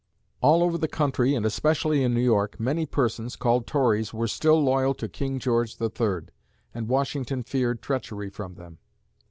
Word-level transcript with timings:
All 0.41 0.63
over 0.63 0.79
the 0.79 0.87
country 0.87 1.35
and 1.35 1.45
especially 1.45 2.01
in 2.03 2.15
New 2.15 2.21
York, 2.23 2.59
many 2.59 2.87
persons, 2.87 3.35
called 3.35 3.67
Tories, 3.67 4.11
were 4.15 4.27
still 4.27 4.59
loyal 4.59 4.95
to 4.95 5.07
King 5.07 5.37
George 5.37 5.79
III, 5.79 6.21
and 6.73 6.87
Washington 6.89 7.43
feared 7.43 7.83
treachery 7.83 8.31
from 8.31 8.55
them. 8.55 8.79